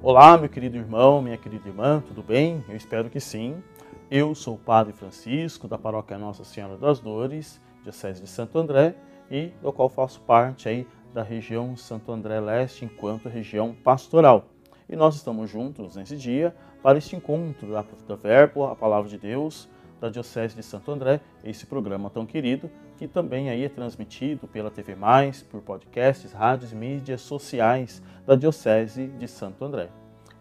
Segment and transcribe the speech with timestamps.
[0.00, 2.64] Olá, meu querido irmão, minha querida irmã, tudo bem?
[2.68, 3.60] Eu espero que sim.
[4.08, 8.94] Eu sou o Padre Francisco, da paróquia Nossa Senhora das Dores, diocese de Santo André,
[9.28, 14.44] e do qual faço parte aí da região Santo André Leste enquanto região pastoral.
[14.88, 19.18] E nós estamos juntos nesse dia para este encontro da, da Verbo, a Palavra de
[19.18, 19.68] Deus,
[20.00, 24.70] da Diocese de Santo André, esse programa tão querido, que também aí é transmitido pela
[24.70, 29.88] TV Mais, por podcasts, rádios mídias sociais da Diocese de Santo André.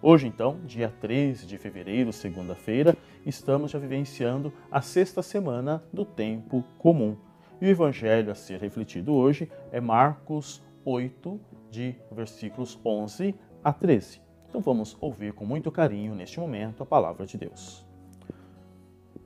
[0.01, 2.95] Hoje, então, dia 13 de fevereiro, segunda-feira,
[3.25, 7.17] estamos já vivenciando a sexta semana do tempo comum.
[7.59, 11.39] E o evangelho a ser refletido hoje é Marcos 8,
[11.71, 13.33] de versículos 11
[13.63, 14.21] a 13.
[14.47, 17.86] Então vamos ouvir com muito carinho neste momento a palavra de Deus.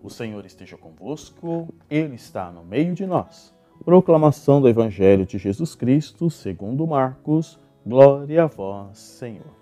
[0.04, 3.54] O Senhor esteja convosco, Ele está no meio de nós.
[3.85, 7.60] Proclamação do Evangelho de Jesus Cristo, segundo Marcos.
[7.85, 9.62] Glória a vós, Senhor.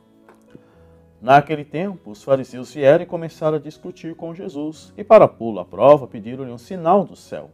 [1.22, 5.66] Naquele tempo, os fariseus vieram e começaram a discutir com Jesus, e para pô-lo à
[5.66, 7.52] prova, pediram-lhe um sinal do céu.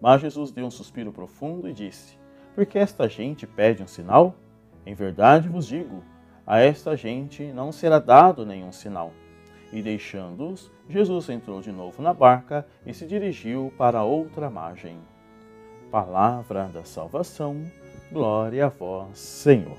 [0.00, 2.16] Mas Jesus deu um suspiro profundo e disse:
[2.54, 4.36] Por que esta gente pede um sinal?
[4.86, 6.04] Em verdade vos digo,
[6.46, 9.12] a esta gente não será dado nenhum sinal.
[9.72, 14.98] E deixando-os, Jesus entrou de novo na barca e se dirigiu para outra margem.
[15.90, 17.64] Palavra da salvação,
[18.10, 19.78] glória a vós, Senhor.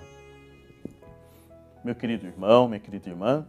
[1.84, 3.46] Meu querido irmão, minha querida irmã,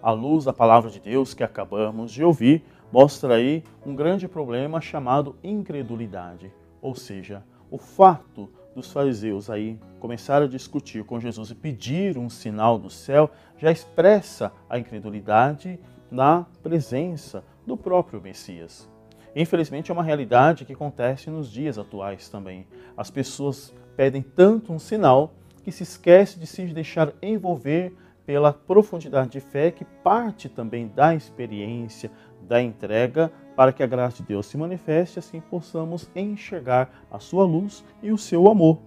[0.00, 4.80] a luz da palavra de Deus que acabamos de ouvir mostra aí um grande problema
[4.80, 11.54] chamado incredulidade, ou seja, o fato dos fariseus aí começar a discutir com Jesus e
[11.54, 18.88] pedir um sinal do céu já expressa a incredulidade na presença do próprio Messias.
[19.34, 22.66] Infelizmente é uma realidade que acontece nos dias atuais também.
[22.96, 25.34] As pessoas pedem tanto um sinal
[25.64, 27.92] que se esquece de se deixar envolver
[28.24, 32.12] pela profundidade de fé que parte também da experiência,
[32.48, 37.44] da entrega, para que a graça de Deus se manifeste, assim possamos enxergar a sua
[37.44, 38.78] luz e o seu amor.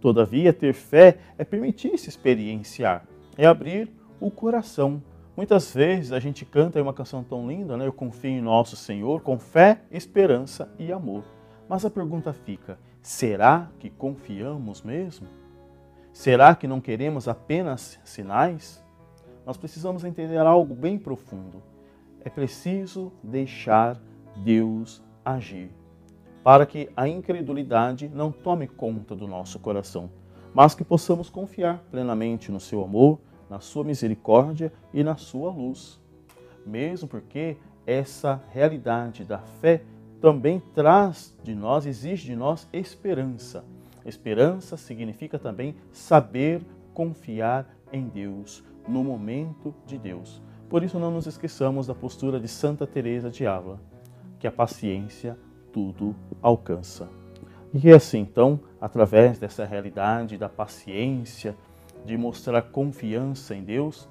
[0.00, 3.06] Todavia, ter fé é permitir-se experienciar,
[3.36, 3.90] é abrir
[4.20, 5.02] o coração.
[5.36, 7.86] Muitas vezes a gente canta uma canção tão linda, né?
[7.86, 11.24] Eu confio em nosso Senhor com fé, esperança e amor.
[11.68, 15.26] Mas a pergunta fica: será que confiamos mesmo?
[16.12, 18.84] Será que não queremos apenas sinais?
[19.46, 21.62] Nós precisamos entender algo bem profundo.
[22.24, 24.00] É preciso deixar
[24.44, 25.70] Deus agir,
[26.44, 30.08] para que a incredulidade não tome conta do nosso coração,
[30.54, 33.18] mas que possamos confiar plenamente no seu amor,
[33.50, 36.00] na sua misericórdia e na sua luz.
[36.64, 37.56] Mesmo porque
[37.86, 39.82] essa realidade da fé
[40.20, 43.64] também traz de nós, exige de nós esperança.
[44.04, 46.62] Esperança significa também saber
[46.94, 50.40] confiar em Deus, no momento de Deus.
[50.72, 53.78] Por isso não nos esqueçamos da postura de Santa Teresa de Ávila,
[54.40, 55.38] que a paciência
[55.70, 57.10] tudo alcança.
[57.74, 61.54] E é assim, então, através dessa realidade da paciência,
[62.06, 64.08] de mostrar confiança em Deus,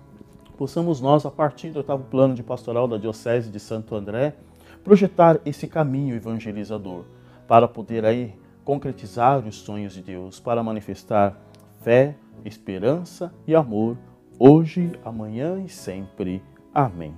[0.56, 4.36] possamos nós, a partir do oitavo plano de pastoral da Diocese de Santo André,
[4.84, 7.06] projetar esse caminho evangelizador
[7.48, 11.36] para poder aí concretizar os sonhos de Deus, para manifestar
[11.80, 13.98] fé, esperança e amor,
[14.38, 16.44] hoje, amanhã e sempre.
[16.74, 17.14] Amém.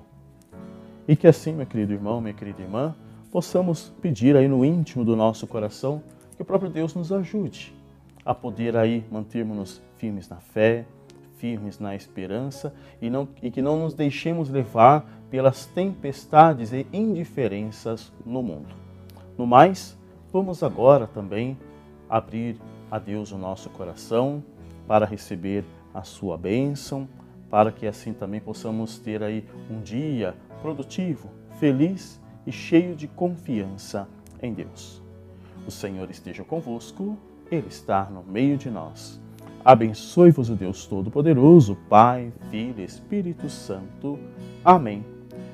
[1.08, 2.96] E que assim, meu querido irmão, minha querida irmã,
[3.32, 6.02] possamos pedir aí no íntimo do nosso coração
[6.36, 7.74] que o próprio Deus nos ajude
[8.26, 10.86] a poder aí mantermos-nos firmes na fé,
[11.38, 18.14] firmes na esperança e, não, e que não nos deixemos levar pelas tempestades e indiferenças
[18.26, 18.74] no mundo.
[19.38, 19.98] No mais,
[20.34, 21.56] Vamos agora também
[22.10, 22.58] abrir
[22.90, 24.44] a Deus o nosso coração
[24.88, 25.64] para receber
[25.94, 27.08] a sua bênção,
[27.54, 34.10] para que assim também possamos ter aí um dia produtivo, feliz e cheio de confiança
[34.42, 35.04] em Deus.
[35.68, 37.16] O Senhor esteja convosco,
[37.52, 39.22] Ele está no meio de nós.
[39.64, 44.18] Abençoe-vos o Deus Todo-Poderoso, Pai, Filho e Espírito Santo.
[44.66, 45.06] Amém.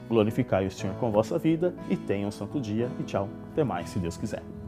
[0.07, 3.27] Glorificai o Senhor com vossa vida e tenha um santo dia e tchau.
[3.51, 4.58] Até mais, se Deus quiser.